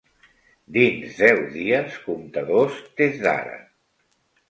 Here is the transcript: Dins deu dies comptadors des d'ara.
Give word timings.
Dins 0.77 1.19
deu 1.19 1.43
dies 1.59 2.01
comptadors 2.09 2.83
des 3.03 3.25
d'ara. 3.27 3.57